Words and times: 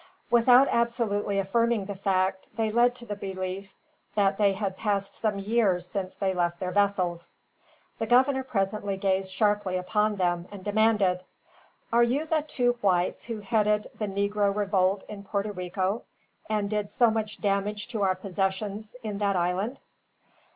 Without 0.31 0.67
absolutely 0.69 1.37
affirming 1.37 1.85
the 1.85 1.93
fact, 1.93 2.47
they 2.57 2.71
led 2.71 2.95
to 2.95 3.05
the 3.05 3.15
belief 3.15 3.71
that 4.15 4.39
they 4.39 4.53
had 4.53 4.75
passed 4.75 5.13
some 5.13 5.37
years 5.37 5.85
since 5.85 6.15
they 6.15 6.33
left 6.33 6.59
their 6.59 6.71
vessels. 6.71 7.35
The 7.99 8.07
governor 8.07 8.43
presently 8.43 8.97
gazed 8.97 9.31
sharply 9.31 9.77
upon 9.77 10.15
them, 10.15 10.47
and 10.51 10.63
demanded: 10.63 11.23
"Are 11.93 12.01
you 12.01 12.25
the 12.25 12.41
two 12.41 12.79
whites 12.81 13.25
who 13.25 13.41
headed 13.41 13.91
the 13.93 14.07
negro 14.07 14.55
revolt 14.55 15.03
in 15.07 15.23
Porto 15.23 15.53
Rico, 15.53 16.01
and 16.49 16.67
did 16.67 16.89
so 16.89 17.11
much 17.11 17.39
damage 17.39 17.87
to 17.89 18.01
our 18.01 18.15
possessions 18.15 18.95
in 19.03 19.19
that 19.19 19.35
island?" 19.35 19.79